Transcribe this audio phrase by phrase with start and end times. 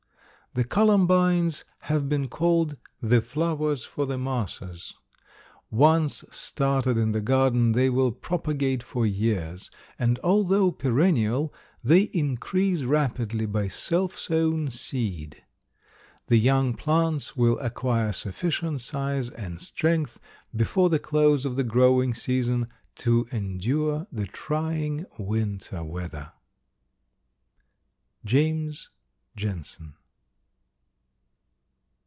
[0.53, 4.93] The Columbines have been called "the flowers for the masses."
[5.69, 11.53] Once started in the garden they will propagate for years and, although perennial,
[11.85, 15.41] they increase rapidly by self sown seed.
[16.27, 20.19] The young plants will acquire sufficient size and strength,
[20.53, 26.33] before the close of the growing season, to endure the trying winter weather.
[28.25, 28.89] James
[29.37, 29.93] Jensen.